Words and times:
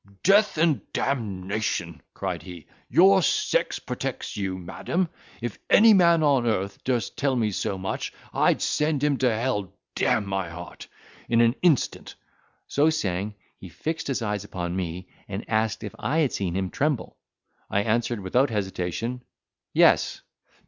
"Death 0.23 0.57
and 0.57 0.81
d—ion!" 0.93 2.01
cried 2.15 2.41
he, 2.41 2.65
"your 2.89 3.21
sex 3.21 3.77
protects 3.77 4.35
you, 4.35 4.57
madam; 4.57 5.07
if 5.41 5.59
any 5.69 5.93
man 5.93 6.23
on 6.23 6.47
earth 6.47 6.83
durst 6.83 7.15
tell 7.15 7.35
me 7.35 7.51
so 7.51 7.77
much, 7.77 8.11
I'd 8.33 8.63
send 8.63 9.03
him 9.03 9.15
to 9.17 9.29
hell, 9.31 9.71
d—n 9.93 10.25
my 10.25 10.49
heart! 10.49 10.87
in 11.29 11.39
an 11.39 11.53
instant." 11.61 12.15
So 12.67 12.89
saying, 12.89 13.35
he 13.59 13.69
fixed 13.69 14.07
his 14.07 14.23
eyes 14.23 14.43
upon 14.43 14.75
me, 14.75 15.07
and 15.27 15.47
asked 15.47 15.83
if 15.83 15.93
I 15.99 16.17
had 16.17 16.33
seen 16.33 16.55
him 16.55 16.71
tremble? 16.71 17.17
I 17.69 17.81
answered 17.83 18.21
without 18.21 18.49
hesitation, 18.49 19.21
"Yes." 19.71 20.21